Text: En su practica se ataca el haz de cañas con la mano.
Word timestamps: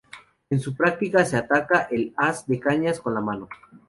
En 0.49 0.59
su 0.59 0.73
practica 0.75 1.23
se 1.25 1.37
ataca 1.37 1.87
el 1.91 2.11
haz 2.17 2.47
de 2.47 2.59
cañas 2.59 2.99
con 2.99 3.13
la 3.13 3.21
mano. 3.21 3.47